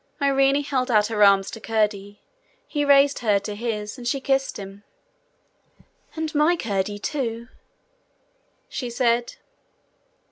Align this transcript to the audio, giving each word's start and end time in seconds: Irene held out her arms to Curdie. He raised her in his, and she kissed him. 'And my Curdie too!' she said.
Irene 0.19 0.63
held 0.63 0.89
out 0.89 1.05
her 1.13 1.23
arms 1.23 1.51
to 1.51 1.59
Curdie. 1.59 2.23
He 2.67 2.83
raised 2.83 3.19
her 3.19 3.39
in 3.47 3.55
his, 3.57 3.99
and 3.99 4.07
she 4.07 4.19
kissed 4.19 4.57
him. 4.57 4.83
'And 6.15 6.33
my 6.33 6.55
Curdie 6.55 6.97
too!' 6.97 7.49
she 8.67 8.89
said. 8.89 9.35